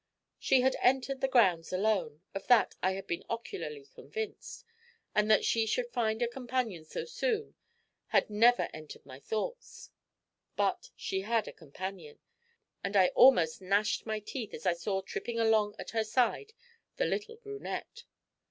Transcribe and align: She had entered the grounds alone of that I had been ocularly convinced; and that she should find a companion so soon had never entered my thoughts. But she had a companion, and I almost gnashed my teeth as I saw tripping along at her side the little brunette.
She 0.39 0.61
had 0.61 0.75
entered 0.81 1.21
the 1.21 1.27
grounds 1.27 1.71
alone 1.71 2.21
of 2.33 2.47
that 2.47 2.73
I 2.81 2.93
had 2.93 3.05
been 3.05 3.23
ocularly 3.29 3.85
convinced; 3.93 4.65
and 5.13 5.29
that 5.29 5.45
she 5.45 5.67
should 5.67 5.91
find 5.93 6.23
a 6.23 6.27
companion 6.27 6.85
so 6.85 7.05
soon 7.05 7.53
had 8.07 8.27
never 8.27 8.67
entered 8.73 9.05
my 9.05 9.19
thoughts. 9.19 9.91
But 10.55 10.89
she 10.95 11.21
had 11.21 11.47
a 11.47 11.53
companion, 11.53 12.17
and 12.83 12.95
I 12.97 13.09
almost 13.09 13.61
gnashed 13.61 14.07
my 14.07 14.19
teeth 14.19 14.55
as 14.55 14.65
I 14.65 14.73
saw 14.73 15.03
tripping 15.03 15.37
along 15.39 15.75
at 15.77 15.91
her 15.91 16.03
side 16.03 16.53
the 16.95 17.05
little 17.05 17.35
brunette. 17.37 18.05